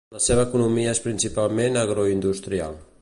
[0.13, 2.79] La seva economia és principalment agroindustrial.